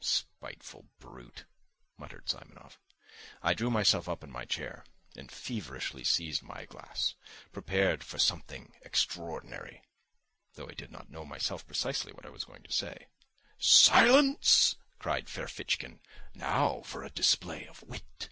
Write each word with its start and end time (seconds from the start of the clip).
"Spiteful 0.00 0.86
brute!" 0.98 1.44
muttered 1.98 2.26
Simonov. 2.30 2.78
I 3.42 3.52
drew 3.52 3.68
myself 3.68 4.08
up 4.08 4.24
in 4.24 4.30
my 4.32 4.46
chair 4.46 4.82
and 5.14 5.30
feverishly 5.30 6.02
seized 6.04 6.42
my 6.42 6.64
glass, 6.64 7.16
prepared 7.52 8.02
for 8.02 8.18
something 8.18 8.72
extraordinary, 8.80 9.82
though 10.54 10.70
I 10.70 10.72
did 10.72 10.90
not 10.90 11.10
know 11.10 11.26
myself 11.26 11.66
precisely 11.66 12.14
what 12.14 12.24
I 12.24 12.30
was 12.30 12.44
going 12.44 12.62
to 12.62 12.72
say. 12.72 13.08
"Silence!" 13.58 14.76
cried 14.98 15.28
Ferfitchkin. 15.28 16.00
"Now 16.32 16.80
for 16.86 17.04
a 17.04 17.10
display 17.10 17.66
of 17.66 17.82
wit!" 17.82 18.30